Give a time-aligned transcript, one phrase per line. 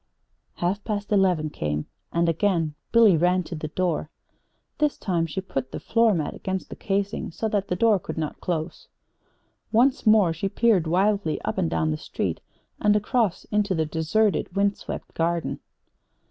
[0.55, 4.09] Half past eleven came, and again Billy ran to the door.
[4.79, 8.17] This time she put the floor mat against the casing so that the door could
[8.17, 8.87] not close.
[9.71, 12.39] Once more she peered wildly up and down the street,
[12.79, 15.59] and across into the deserted, wind swept Garden.